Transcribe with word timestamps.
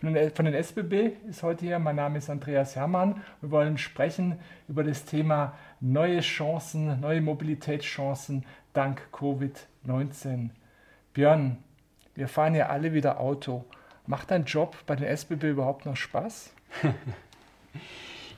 von 0.00 0.12
den, 0.12 0.30
von 0.30 0.44
den 0.44 0.54
SBB 0.54 1.12
ist 1.28 1.42
heute 1.42 1.64
hier. 1.64 1.78
Mein 1.78 1.96
Name 1.96 2.18
ist 2.18 2.28
Andreas 2.28 2.76
Hermann. 2.76 3.22
Wir 3.40 3.50
wollen 3.50 3.78
sprechen 3.78 4.38
über 4.68 4.84
das 4.84 5.04
Thema 5.04 5.54
neue 5.80 6.20
Chancen, 6.20 7.00
neue 7.00 7.20
Mobilitätschancen 7.20 8.44
dank 8.72 9.08
Covid-19. 9.12 10.50
Björn, 11.14 11.58
wir 12.14 12.28
fahren 12.28 12.54
ja 12.54 12.66
alle 12.66 12.92
wieder 12.92 13.20
Auto. 13.20 13.64
Macht 14.06 14.30
dein 14.30 14.44
Job 14.44 14.76
bei 14.86 14.96
den 14.96 15.06
SBB 15.06 15.50
überhaupt 15.50 15.86
noch 15.86 15.96
Spaß? 15.96 16.52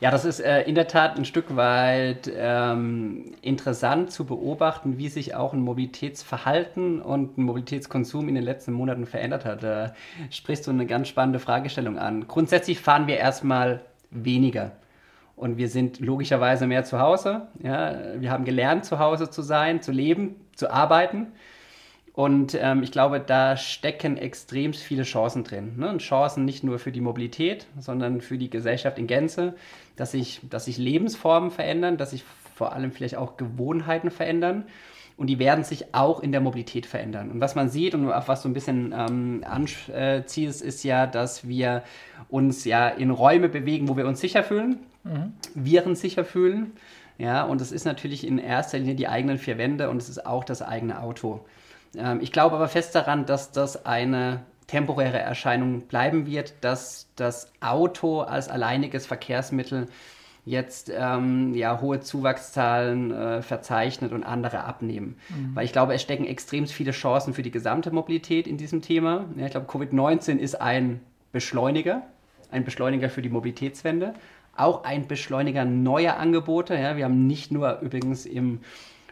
Ja, 0.01 0.13
das 0.13 0.25
ist 0.25 0.39
äh, 0.39 0.63
in 0.63 0.77
der 0.77 0.87
Tat 0.87 1.17
ein 1.19 1.25
Stück 1.25 1.57
weit 1.57 2.31
ähm, 2.33 3.35
interessant 3.43 4.13
zu 4.13 4.25
beobachten, 4.25 4.97
wie 4.97 5.09
sich 5.09 5.35
auch 5.35 5.53
ein 5.53 5.61
Mobilitätsverhalten 5.61 7.03
und 7.03 7.37
ein 7.37 7.43
Mobilitätskonsum 7.43 8.29
in 8.29 8.37
den 8.37 8.45
letzten 8.45 8.73
Monaten 8.73 9.07
verändert 9.07 9.45
hat. 9.45 9.65
Da 9.65 9.95
sprichst 10.31 10.69
du 10.69 10.71
eine 10.71 10.87
ganz 10.87 11.09
spannende 11.09 11.41
Fragestellung 11.41 11.99
an. 11.99 12.29
Grundsätzlich 12.29 12.81
fahren 12.81 13.09
wir 13.09 13.17
erstmal 13.17 13.81
weniger. 14.11 14.73
Und 15.35 15.57
wir 15.57 15.69
sind 15.69 15.99
logischerweise 15.99 16.69
mehr 16.69 16.85
zu 16.85 17.01
Hause. 17.01 17.49
Ja? 17.63 17.97
Wir 18.19 18.31
haben 18.31 18.45
gelernt, 18.45 18.85
zu 18.85 19.01
Hause 19.01 19.31
zu 19.31 19.43
sein, 19.43 19.83
zu 19.83 19.91
leben, 19.91 20.37
zu 20.55 20.71
arbeiten. 20.71 21.29
Und 22.19 22.59
ähm, 22.61 22.83
ich 22.83 22.91
glaube, 22.91 23.21
da 23.21 23.57
stecken 23.57 24.17
extrem 24.17 24.73
viele 24.73 25.05
Chancen 25.05 25.45
drin. 25.45 25.75
Ne? 25.77 25.99
Chancen 25.99 26.45
nicht 26.45 26.65
nur 26.65 26.81
für 26.81 26.91
die 26.91 27.01
Mobilität, 27.01 27.69
sondern 27.79 28.23
für 28.23 28.39
die 28.39 28.51
Gesellschaft 28.51 28.99
in 28.99 29.07
Gänze, 29.07 29.55
dass 29.95 30.11
sich, 30.11 30.41
dass 30.51 30.65
sich 30.65 30.79
Lebensformen 30.79 31.53
verändern, 31.53 31.97
dass 31.97 32.11
sich 32.11 32.25
vor 32.57 32.73
allem 32.73 32.91
vielleicht 32.91 33.15
auch 33.15 33.37
Gewohnheiten 33.37 34.11
verändern. 34.11 34.65
Und 35.17 35.29
die 35.29 35.39
werden 35.39 35.63
sich 35.63 35.95
auch 35.95 36.19
in 36.19 36.33
der 36.33 36.41
Mobilität 36.41 36.87
verändern. 36.87 37.31
Und 37.31 37.41
was 37.41 37.55
man 37.55 37.69
sieht 37.69 37.95
und 37.95 38.11
auf 38.11 38.27
was 38.27 38.43
du 38.43 38.49
ein 38.49 38.53
bisschen 38.53 38.93
ähm, 38.99 39.45
anziehst, 39.49 40.61
ist 40.61 40.83
ja, 40.83 41.07
dass 41.07 41.47
wir 41.47 41.85
uns 42.29 42.65
ja 42.65 42.89
in 42.89 43.13
Räume 43.13 43.49
bewegen, 43.49 43.87
wo 43.87 43.97
wir 43.97 44.09
uns 44.09 44.21
sicher 44.21 44.43
fühlen, 44.43 44.81
mhm. 45.05 45.35
Viren 45.55 45.95
sicher 45.95 46.25
fühlen. 46.25 46.73
Ja, 47.17 47.45
und 47.45 47.61
es 47.61 47.71
ist 47.71 47.85
natürlich 47.85 48.27
in 48.27 48.39
erster 48.39 48.79
Linie 48.79 48.97
die 48.97 49.07
eigenen 49.07 49.39
vier 49.39 49.57
Wände 49.57 49.89
und 49.89 49.99
es 49.99 50.09
ist 50.09 50.27
auch 50.27 50.43
das 50.43 50.63
eigene 50.63 51.01
Auto. 51.01 51.45
Ähm, 51.97 52.21
ich 52.21 52.33
glaube 52.33 52.57
aber 52.57 52.69
fest 52.69 52.95
daran, 52.95 53.27
dass 53.27 53.53
das 53.53 53.87
eine 53.87 54.41
temporäre 54.67 55.19
Erscheinung 55.19 55.83
bleiben 55.83 56.27
wird, 56.27 56.55
dass 56.61 57.09
das 57.17 57.51
Auto 57.61 58.21
als 58.21 58.49
alleiniges 58.49 59.07
Verkehrsmittel 59.07 59.87
jetzt 60.45 60.91
ähm, 60.95 61.55
ja, 61.55 61.81
hohe 61.81 62.01
Zuwachszahlen 62.01 63.13
äh, 63.13 63.43
verzeichnet 63.43 64.13
und 64.13 64.25
andere 64.25 64.65
abnehmen. 64.65 65.17
Mhm. 65.29 65.55
Weil 65.55 65.65
ich 65.65 65.73
glaube, 65.73 65.95
es 65.95 66.03
stecken 66.03 66.25
extrem 66.25 66.67
viele 66.67 66.93
Chancen 66.93 67.35
für 67.35 67.43
die 67.43 67.51
gesamte 67.51 67.91
Mobilität 67.91 68.47
in 68.47 68.57
diesem 68.57 68.81
Thema. 68.81 69.27
Ja, 69.37 69.47
ich 69.47 69.51
glaube, 69.51 69.71
Covid-19 69.71 70.39
ist 70.39 70.55
ein 70.55 71.01
Beschleuniger, 71.33 72.03
ein 72.51 72.65
Beschleuniger 72.65 73.11
für 73.11 73.21
die 73.21 73.29
Mobilitätswende, 73.29 74.15
auch 74.57 74.85
ein 74.85 75.07
Beschleuniger 75.07 75.65
neuer 75.65 76.17
Angebote. 76.17 76.75
Ja, 76.75 76.97
wir 76.97 77.05
haben 77.05 77.27
nicht 77.27 77.53
nur 77.53 77.81
übrigens 77.81 78.25
im 78.25 78.61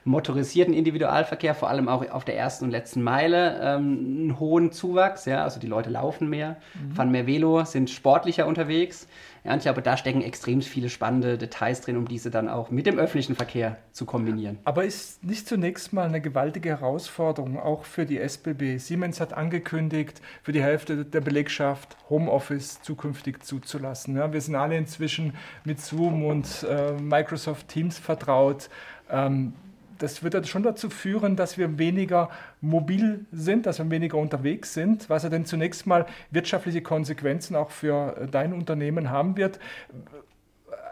motorisierten 0.07 0.73
Individualverkehr, 0.73 1.55
vor 1.55 1.69
allem 1.69 1.89
auch 1.89 2.09
auf 2.11 2.25
der 2.25 2.39
ersten 2.39 2.65
und 2.65 2.71
letzten 2.71 3.03
Meile, 3.03 3.61
ähm, 3.61 4.21
einen 4.21 4.41
hohen 4.41 4.73
Zuwachs. 4.73 5.25
Ja? 5.25 5.43
Also 5.43 5.59
die 5.59 5.67
Leute 5.67 5.91
laufen 5.91 6.31
mehr, 6.31 6.57
mhm. 6.75 6.93
fahren 6.93 7.11
mehr 7.11 7.27
Velo, 7.27 7.65
sind 7.65 7.91
sportlicher 7.91 8.47
unterwegs. 8.47 9.09
Ja, 9.47 9.55
ich 9.55 9.63
glaube, 9.63 9.81
da 9.81 9.97
stecken 9.97 10.23
extrem 10.23 10.61
viele 10.61 10.89
spannende 10.89 11.39
Details 11.39 11.81
drin, 11.81 11.97
um 11.97 12.09
diese 12.09 12.33
dann 12.33 12.49
auch 12.49 12.71
mit 12.71 12.87
dem 12.87 12.99
öffentlichen 12.99 13.37
Verkehr 13.37 13.77
zu 13.93 14.05
kombinieren. 14.05 14.59
Aber 14.65 14.85
ist 14.85 15.23
nicht 15.23 15.47
zunächst 15.47 15.93
mal 15.93 16.07
eine 16.07 16.21
gewaltige 16.21 16.71
Herausforderung 16.71 17.57
auch 17.57 17.85
für 17.85 18.07
die 18.07 18.19
SBB? 18.19 18.79
Siemens 18.79 19.21
hat 19.21 19.35
angekündigt, 19.35 20.21
für 20.43 20.51
die 20.51 20.63
Hälfte 20.63 21.05
der 21.05 21.21
Belegschaft 21.21 21.97
Homeoffice 22.11 22.83
zukünftig 22.83 23.45
zuzulassen. 23.45 24.17
Ja, 24.17 24.33
wir 24.33 24.41
sind 24.41 24.57
alle 24.57 24.77
inzwischen 24.77 25.35
mit 25.65 25.81
Zoom 25.81 26.25
und 26.25 26.67
äh, 26.69 26.93
Microsoft 27.01 27.69
Teams 27.69 28.01
vertraut. 28.01 28.69
Ähm, 29.09 29.53
das 29.99 30.23
wird 30.23 30.35
ja 30.35 30.45
schon 30.45 30.63
dazu 30.63 30.91
führen, 30.91 31.37
dass 31.37 31.59
wir 31.59 31.79
weniger 31.79 32.31
mobil 32.61 33.27
sind, 33.33 33.67
dass 33.67 33.79
wir 33.79 33.91
weniger 33.91 34.19
unterwegs 34.19 34.75
sind, 34.75 35.09
was 35.09 35.23
ja 35.23 35.29
dann 35.29 35.45
zunächst 35.45 35.87
mal 35.87 36.07
wirtschaftliche 36.31 36.83
Konsequenzen 36.83 37.57
auch 37.57 37.71
für 37.71 38.17
äh, 38.17 38.27
dein 38.27 38.53
Unternehmen 38.53 39.11
haben 39.11 39.37
wird. 39.37 39.59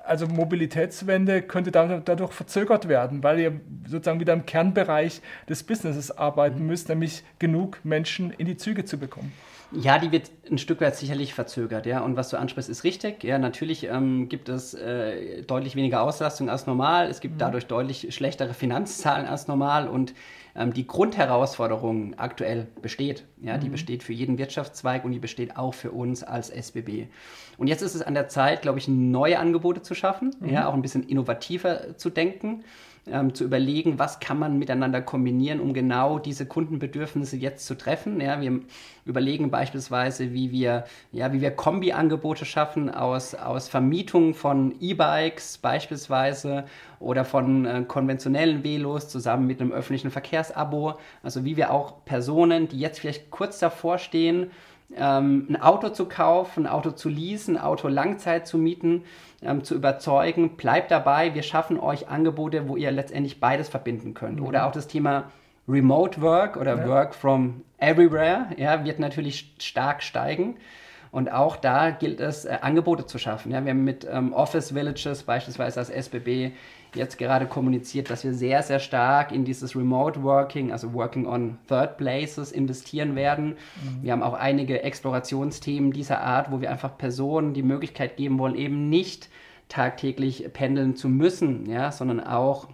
Also 0.07 0.27
Mobilitätswende 0.27 1.43
könnte 1.43 1.71
dadurch 1.71 2.33
verzögert 2.33 2.89
werden, 2.89 3.23
weil 3.23 3.41
ihr 3.41 3.61
sozusagen 3.87 4.21
wieder 4.21 4.35
im 4.35 4.45
Kernbereich 4.45 5.23
des 5.49 5.63
Businesses 5.63 6.17
arbeiten 6.17 6.61
mhm. 6.61 6.67
müsst, 6.67 6.89
nämlich 6.89 7.23
genug 7.39 7.81
Menschen 7.85 8.31
in 8.31 8.47
die 8.47 8.57
Züge 8.57 8.85
zu 8.85 8.99
bekommen. 8.99 9.33
Ja, 9.73 9.99
die 9.99 10.13
wird 10.13 10.31
ein 10.51 10.59
Stück 10.59 10.81
weit 10.81 10.97
sicherlich 10.97 11.35
verzögert, 11.35 11.87
ja. 11.87 12.01
Und 12.01 12.17
was 12.17 12.29
du 12.29 12.39
ansprichst, 12.39 12.71
ist 12.71 12.85
richtig. 12.85 13.25
Ja, 13.25 13.39
natürlich 13.39 13.85
ähm, 13.85 14.29
gibt 14.29 14.49
es 14.49 14.75
äh, 14.75 15.43
deutlich 15.43 15.75
weniger 15.75 16.03
Auslastung 16.03 16.49
als 16.49 16.67
normal. 16.67 17.09
Es 17.09 17.21
gibt 17.21 17.35
mhm. 17.35 17.39
dadurch 17.39 17.67
deutlich 17.67 18.15
schlechtere 18.15 18.55
Finanzzahlen 18.55 19.27
als 19.27 19.49
normal 19.49 19.89
und 19.89 20.15
ähm, 20.55 20.73
die 20.73 20.87
Grundherausforderung 20.87 22.15
aktuell 22.19 22.69
besteht. 22.81 23.25
Ja, 23.41 23.57
mhm. 23.57 23.61
die 23.61 23.69
besteht 23.71 24.03
für 24.03 24.13
jeden 24.13 24.39
Wirtschaftszweig 24.39 25.05
und 25.05 25.13
die 25.13 25.19
besteht 25.19 25.57
auch 25.57 25.75
für 25.75 25.91
uns 25.91 26.23
als 26.23 26.51
SBB. 26.51 27.07
Und 27.59 27.67
jetzt 27.67 27.83
ist 27.83 27.95
es 27.95 28.03
an 28.03 28.15
der 28.15 28.29
Zeit, 28.29 28.63
glaube 28.63 28.79
ich, 28.79 28.87
neue 28.87 29.39
Angebote 29.39 29.83
zu 29.83 29.94
schaffen, 29.95 30.35
mhm. 30.41 30.51
ja, 30.51 30.69
auch 30.69 30.75
ein 30.75 30.83
bisschen 30.83 31.03
innovativer 31.03 31.97
zu 31.97 32.11
denken 32.11 32.65
ähm, 33.07 33.35
zu 33.35 33.45
überlegen, 33.45 33.99
was 33.99 34.21
kann 34.21 34.39
man 34.39 34.59
miteinander 34.59 35.03
kombinieren, 35.03 35.61
um 35.61 35.75
genau 35.75 36.19
diese 36.19 36.47
Kundenbedürfnisse 36.47 37.37
jetzt 37.37 37.67
zu 37.67 37.77
treffen. 37.77 38.21
Ja, 38.21 38.41
wir 38.41 38.61
überlegen 39.05 39.51
beispielsweise, 39.51 40.33
wie 40.33 40.51
wir, 40.51 40.85
ja, 41.13 41.33
wie 41.33 41.41
wir 41.41 41.51
Kombi-Angebote 41.51 42.45
schaffen 42.45 42.91
aus, 42.91 43.35
aus 43.35 43.69
Vermietung 43.69 44.35
von 44.35 44.75
E-Bikes 44.81 45.59
beispielsweise 45.59 46.65
oder 46.99 47.25
von 47.25 47.67
äh, 47.67 47.85
konventionellen 47.87 48.65
Velos 48.65 49.09
zusammen 49.09 49.47
mit 49.47 49.61
einem 49.61 49.73
öffentlichen 49.73 50.11
Verkehrsabo. 50.11 50.95
Also 51.23 51.45
wie 51.45 51.57
wir 51.57 51.73
auch 51.73 52.05
Personen, 52.07 52.69
die 52.69 52.79
jetzt 52.79 53.01
vielleicht 53.01 53.31
kurz 53.31 53.59
davor 53.59 53.99
stehen, 53.99 54.51
ähm, 54.97 55.47
ein 55.49 55.61
Auto 55.61 55.89
zu 55.89 56.07
kaufen, 56.07 56.67
ein 56.67 56.73
Auto 56.73 56.91
zu 56.91 57.09
leasen, 57.09 57.57
ein 57.57 57.63
Auto 57.63 57.89
Langzeit 57.89 58.47
zu 58.47 58.59
mieten, 58.59 59.05
ähm, 59.43 59.65
zu 59.65 59.75
überzeugen. 59.75 60.57
Bleibt 60.57 60.91
dabei, 60.91 61.35
wir 61.35 61.43
schaffen 61.43 61.79
euch 61.79 62.09
Angebote, 62.09 62.69
wo 62.69 62.77
ihr 62.77 62.91
letztendlich 62.91 63.41
beides 63.41 63.69
verbinden 63.69 64.15
könnt. 64.15 64.41
Mhm. 64.41 64.47
Oder 64.47 64.67
auch 64.67 64.73
das 64.73 64.87
Thema 64.87 65.31
Remote 65.69 66.21
Work 66.21 66.57
oder 66.57 66.77
ja. 66.79 66.89
Work 66.89 67.15
from 67.15 67.63
Everywhere 67.79 68.49
ja, 68.57 68.85
wird 68.85 68.99
natürlich 68.99 69.55
stark 69.59 70.03
steigen. 70.03 70.57
Und 71.11 71.31
auch 71.33 71.57
da 71.57 71.91
gilt 71.91 72.21
es, 72.21 72.45
äh, 72.45 72.59
Angebote 72.61 73.07
zu 73.07 73.19
schaffen. 73.19 73.53
Ja, 73.53 73.65
wir 73.65 73.71
haben 73.71 73.85
mit 73.85 74.07
ähm, 74.11 74.33
Office 74.33 74.75
Villages 74.75 75.23
beispielsweise 75.23 75.79
als 75.79 75.89
SBB 75.89 76.53
jetzt 76.97 77.19
gerade 77.19 77.47
kommuniziert, 77.47 78.11
dass 78.11 78.25
wir 78.25 78.35
sehr, 78.35 78.63
sehr 78.63 78.79
stark 78.79 79.33
in 79.33 79.45
dieses 79.45 79.77
Remote 79.77 80.23
Working, 80.23 80.73
also 80.73 80.93
Working 80.95 81.27
on 81.27 81.59
Third 81.69 81.97
Places 81.97 82.53
investieren 82.53 83.17
werden. 83.17 83.57
Mhm. 83.83 84.03
Wir 84.03 84.13
haben 84.13 84.23
auch 84.23 84.35
einige 84.35 84.83
Explorationsthemen 84.83 85.93
dieser 85.93 86.21
Art, 86.21 86.51
wo 86.51 86.61
wir 86.61 86.71
einfach 86.71 86.97
Personen 86.97 87.55
die 87.55 87.63
Möglichkeit 87.63 88.17
geben 88.17 88.39
wollen, 88.39 88.55
eben 88.55 88.89
nicht 88.89 89.29
tagtäglich 89.69 90.53
pendeln 90.53 90.97
zu 90.97 91.09
müssen, 91.09 91.69
ja, 91.69 91.91
sondern 91.91 92.21
auch 92.21 92.69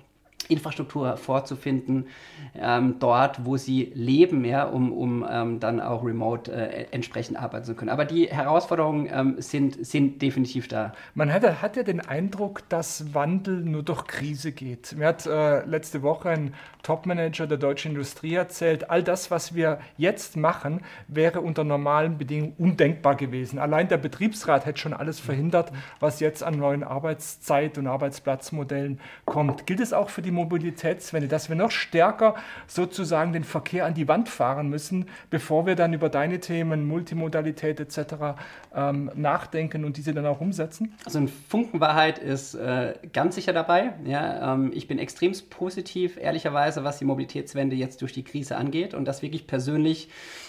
Infrastruktur 0.51 1.17
vorzufinden, 1.17 2.07
ähm, 2.55 2.97
dort, 2.99 3.45
wo 3.45 3.57
sie 3.57 3.93
leben, 3.95 4.45
ja, 4.45 4.65
um, 4.65 4.93
um 4.93 5.27
ähm, 5.31 5.61
dann 5.61 5.81
auch 5.81 6.05
remote 6.05 6.53
äh, 6.53 6.87
entsprechend 6.91 7.41
arbeiten 7.41 7.65
zu 7.65 7.75
können. 7.75 7.91
Aber 7.91 8.05
die 8.05 8.27
Herausforderungen 8.27 9.09
ähm, 9.13 9.35
sind, 9.39 9.85
sind 9.85 10.21
definitiv 10.23 10.69
da. 10.69 10.93
Man 11.15 11.33
hat, 11.33 11.63
hat 11.63 11.77
ja 11.77 11.83
den 11.83 12.01
Eindruck, 12.01 12.69
dass 12.69 13.15
Wandel 13.15 13.61
nur 13.61 13.83
durch 13.83 14.07
Krise 14.07 14.53
geht. 14.53 14.95
Mir 14.97 15.09
hat 15.09 15.27
äh, 15.27 15.65
letzte 15.65 16.03
Woche 16.03 16.31
ein 16.31 16.55
Topmanager 16.83 17.47
der 17.47 17.59
deutschen 17.59 17.93
Industrie 17.93 18.35
erzählt, 18.35 18.91
all 18.91 19.03
das, 19.03 19.31
was 19.31 19.55
wir 19.55 19.81
jetzt 19.97 20.37
machen, 20.37 20.81
wäre 21.09 21.41
unter 21.41 21.65
normalen 21.65 22.19
Bedingungen 22.19 22.55
undenkbar 22.59 23.17
gewesen. 23.17 23.59
Allein 23.59 23.89
der 23.89 23.99
Betriebsrat 23.99 24.67
hätte 24.67 24.81
schon 24.81 24.93
alles 24.93 25.21
verhindert, 25.21 25.73
was 25.99 26.21
jetzt 26.21 26.43
an 26.43 26.59
neuen 26.59 26.83
Arbeitszeit- 26.83 27.79
und 27.79 27.87
Arbeitsplatzmodellen 27.87 29.01
kommt. 29.25 29.67
Gilt 29.67 29.81
es 29.81 29.93
auch 29.93 30.11
für 30.11 30.23
die 30.23 30.31
Mobilitätswende, 30.41 31.29
dass 31.29 31.49
wir 31.49 31.57
noch 31.57 31.71
stärker 31.71 32.35
sozusagen 32.67 33.33
den 33.33 33.45
Verkehr 33.45 33.87
an 33.87 33.95
die 33.95 34.09
Wand 34.09 34.29
fahren 34.29 34.69
müssen, 34.69 35.07
bevor 35.31 35.67
wir 35.67 35.77
dann 35.77 35.93
über 35.93 36.09
deine 36.09 36.41
Themen, 36.41 36.87
Multimodalität 36.87 37.81
etc. 37.81 38.39
Ähm, 38.75 39.11
nachdenken 39.15 39.85
und 39.85 39.97
diese 39.97 40.15
dann 40.15 40.27
auch 40.27 40.41
umsetzen? 40.41 40.95
Also 41.05 41.19
ein 41.19 41.29
Funkenwahrheit 41.29 42.19
ist 42.19 42.55
äh, 42.55 42.95
ganz 43.13 43.35
sicher 43.35 43.53
dabei. 43.53 43.93
Ja, 44.05 44.55
ähm, 44.55 44.71
ich 44.75 44.89
bin 44.89 44.99
extrem 44.99 45.31
positiv, 45.51 46.17
ehrlicherweise, 46.17 46.83
was 46.83 46.99
die 46.99 47.05
Mobilitätswende 47.05 47.77
jetzt 47.77 48.03
durch 48.03 48.13
die 48.13 48.25
Krise 48.25 48.57
angeht 48.57 48.95
und 48.95 49.05
das 49.05 49.23
wirklich 49.23 49.47
persönlich 49.47 50.09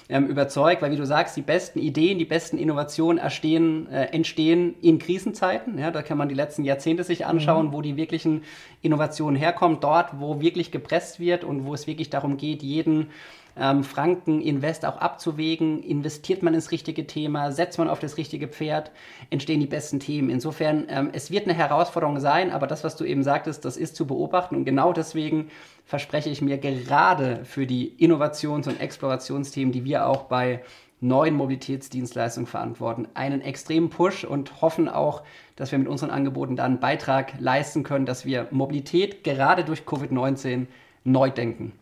ähm, 0.10 0.28
überzeugt, 0.28 0.82
weil 0.82 0.92
wie 0.92 0.98
du 0.98 1.06
sagst, 1.06 1.38
die 1.38 1.42
besten 1.42 1.80
Ideen, 1.80 2.20
die 2.20 2.26
besten 2.26 2.58
Innovationen 2.58 3.18
erstehen, 3.18 3.90
äh, 3.90 4.06
entstehen 4.08 4.76
in 4.82 5.00
Krisenzeiten. 5.00 5.78
Ja, 5.78 5.92
da 5.92 6.02
kann 6.02 6.18
man 6.18 6.30
die 6.30 6.36
letzten 6.36 6.64
Jahrzehnte 6.64 7.04
sich 7.04 7.26
anschauen, 7.26 7.68
mhm. 7.68 7.74
wo 7.74 7.82
die 7.82 7.96
wirklichen 7.96 8.44
Innovationen 8.82 9.36
herkommen, 9.36 9.80
dort, 9.84 10.20
wo 10.20 10.42
wirklich 10.42 10.72
gepresst 10.72 11.20
wird 11.20 11.44
und 11.44 11.66
wo 11.66 11.74
es 11.74 11.88
wirklich 11.88 12.10
darum 12.10 12.38
geht, 12.38 12.64
jeden 12.64 13.10
ähm, 13.58 13.84
Franken 13.84 14.42
Invest 14.42 14.86
auch 14.86 14.98
abzuwägen. 14.98 15.84
Investiert 15.84 16.44
man 16.44 16.54
ins 16.54 16.72
richtige 16.72 17.08
Thema, 17.08 17.52
setzt 17.52 17.78
man 17.78 17.90
auf 17.90 18.00
das 18.00 18.18
richtige 18.18 18.48
Pferd, 18.48 18.92
entstehen 19.30 19.60
die 19.60 19.68
besten 19.68 20.00
Themen. 20.00 20.30
Insofern, 20.30 20.86
ähm, 20.90 21.10
es 21.14 21.32
wird 21.32 21.46
eine 21.46 21.54
Herausforderung 21.54 22.20
sein, 22.20 22.52
aber 22.52 22.68
das, 22.68 22.84
was 22.84 22.96
du 22.96 23.04
eben 23.04 23.24
sagtest, 23.24 23.66
das 23.66 23.78
ist 23.78 23.96
zu 23.96 24.08
beobachten 24.08 24.56
und 24.56 24.66
genau 24.66 24.94
deswegen 24.94 25.50
verspreche 25.86 26.30
ich 26.30 26.42
mir 26.42 26.58
gerade 26.58 27.44
für 27.44 27.66
die 27.66 27.94
Innovations- 27.98 28.68
und 28.68 28.80
Explorationsthemen, 28.80 29.74
die 29.74 29.84
wir 29.84 30.08
auch 30.08 30.24
bei 30.24 30.62
neuen 31.02 31.36
Mobilitätsdienstleistungen 31.36 32.48
verantworten, 32.48 33.08
einen 33.16 33.42
extremen 33.42 33.90
Push 33.90 34.24
und 34.24 34.62
hoffen 34.62 34.88
auch, 34.88 35.24
dass 35.56 35.72
wir 35.72 35.80
mit 35.80 35.88
unseren 35.88 36.12
Angeboten 36.12 36.56
da 36.56 36.64
einen 36.64 36.80
Beitrag 36.80 37.34
leisten 37.40 37.84
können, 37.84 38.06
dass 38.06 38.26
wir 38.26 38.48
Mobilität 38.52 39.24
gerade 39.24 39.66
durch 39.66 39.82
Covid-19 39.82 40.68
neu 41.04 41.30
denken. 41.32 41.74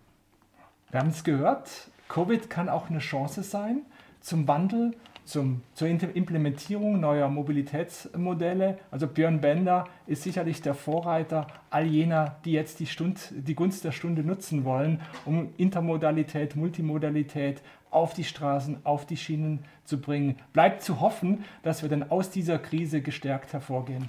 Wir 0.89 1.01
haben 1.01 1.10
es 1.10 1.24
gehört, 1.24 1.69
Covid 2.07 2.50
kann 2.50 2.69
auch 2.69 2.89
eine 2.89 3.00
Chance 3.00 3.44
sein 3.44 3.81
zum 4.21 4.48
Wandel, 4.48 4.95
zum, 5.29 5.61
zur 5.75 5.87
Implementierung 5.87 6.99
neuer 6.99 7.29
Mobilitätsmodelle. 7.29 8.79
Also 8.89 9.07
Björn 9.07 9.41
Bender 9.41 9.85
ist 10.07 10.23
sicherlich 10.23 10.61
der 10.61 10.73
Vorreiter 10.73 11.45
all 11.69 11.85
jener, 11.85 12.37
die 12.45 12.51
jetzt 12.51 12.79
die, 12.79 12.87
Stund, 12.87 13.31
die 13.35 13.53
Gunst 13.53 13.83
der 13.83 13.91
Stunde 13.91 14.23
nutzen 14.23 14.65
wollen, 14.65 15.01
um 15.25 15.53
Intermodalität, 15.57 16.55
Multimodalität 16.55 17.61
auf 17.91 18.13
die 18.13 18.23
Straßen, 18.23 18.85
auf 18.85 19.05
die 19.05 19.17
Schienen 19.17 19.65
zu 19.83 20.01
bringen. 20.01 20.35
Bleibt 20.51 20.81
zu 20.81 20.99
hoffen, 20.99 21.43
dass 21.63 21.83
wir 21.83 21.89
dann 21.89 22.09
aus 22.09 22.31
dieser 22.31 22.57
Krise 22.57 23.01
gestärkt 23.01 23.53
hervorgehen. 23.53 24.05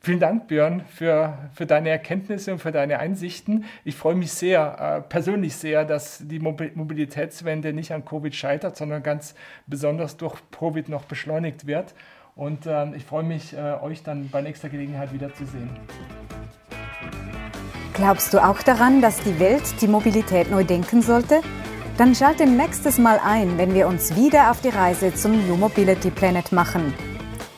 Vielen 0.00 0.20
Dank, 0.20 0.48
Björn, 0.48 0.82
für, 0.88 1.38
für 1.54 1.66
deine 1.66 1.90
Erkenntnisse 1.90 2.52
und 2.52 2.58
für 2.58 2.72
deine 2.72 2.98
Einsichten. 2.98 3.64
Ich 3.84 3.96
freue 3.96 4.14
mich 4.14 4.32
sehr, 4.32 5.02
äh, 5.04 5.08
persönlich 5.08 5.56
sehr, 5.56 5.84
dass 5.84 6.18
die 6.22 6.38
Mobilitätswende 6.38 7.72
nicht 7.72 7.92
an 7.92 8.04
Covid 8.04 8.34
scheitert, 8.34 8.76
sondern 8.76 9.02
ganz 9.02 9.34
besonders 9.66 10.16
durch 10.16 10.36
Covid 10.50 10.88
noch 10.88 11.04
beschleunigt 11.04 11.66
wird. 11.66 11.94
Und 12.36 12.66
äh, 12.66 12.94
ich 12.96 13.04
freue 13.04 13.22
mich, 13.22 13.54
äh, 13.54 13.74
euch 13.80 14.02
dann 14.02 14.28
bei 14.28 14.42
nächster 14.42 14.68
Gelegenheit 14.68 15.12
wiederzusehen. 15.12 15.70
Glaubst 17.94 18.34
du 18.34 18.44
auch 18.44 18.60
daran, 18.62 19.00
dass 19.00 19.20
die 19.20 19.38
Welt 19.38 19.80
die 19.80 19.86
Mobilität 19.86 20.50
neu 20.50 20.64
denken 20.64 21.00
sollte? 21.00 21.40
Dann 21.96 22.12
schalte 22.14 22.44
nächstes 22.44 22.98
Mal 22.98 23.20
ein, 23.24 23.56
wenn 23.56 23.72
wir 23.72 23.86
uns 23.86 24.16
wieder 24.16 24.50
auf 24.50 24.60
die 24.60 24.70
Reise 24.70 25.14
zum 25.14 25.46
New 25.46 25.56
Mobility 25.56 26.10
Planet 26.10 26.50
machen. 26.50 26.92